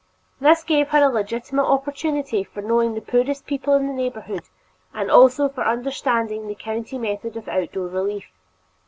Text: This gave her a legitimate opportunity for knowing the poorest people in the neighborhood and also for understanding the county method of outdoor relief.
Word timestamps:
This 0.39 0.63
gave 0.63 0.87
her 0.87 1.03
a 1.03 1.09
legitimate 1.09 1.67
opportunity 1.69 2.43
for 2.43 2.63
knowing 2.63 2.95
the 2.95 3.01
poorest 3.01 3.45
people 3.45 3.75
in 3.75 3.85
the 3.85 3.93
neighborhood 3.93 4.45
and 4.95 5.11
also 5.11 5.47
for 5.47 5.61
understanding 5.63 6.47
the 6.47 6.55
county 6.55 6.97
method 6.97 7.37
of 7.37 7.47
outdoor 7.47 7.85
relief. 7.85 8.25